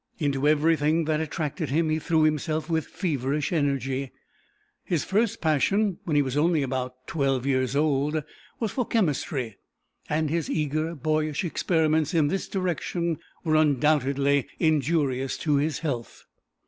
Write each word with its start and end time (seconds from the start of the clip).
Into 0.17 0.47
everything 0.47 1.05
that 1.05 1.21
attracted 1.21 1.69
him 1.69 1.91
he 1.91 1.99
threw 1.99 2.23
himself 2.23 2.67
with 2.71 2.87
feverish 2.87 3.53
energy. 3.53 4.09
His 4.83 5.03
first 5.03 5.41
passion, 5.41 5.99
when 6.05 6.15
he 6.15 6.23
was 6.23 6.35
only 6.35 6.63
about 6.63 7.05
twelve 7.05 7.45
years 7.45 7.75
old, 7.75 8.23
was 8.59 8.71
for 8.71 8.83
chemistry, 8.87 9.57
and 10.09 10.31
his 10.31 10.49
eager 10.49 10.95
boyish 10.95 11.43
experiments 11.43 12.15
in 12.15 12.29
this 12.29 12.47
direction 12.47 13.19
were 13.43 13.53
undoubtedly 13.53 14.47
injurious 14.59 15.37
to 15.37 15.57
his 15.57 15.77
health. 15.85 16.25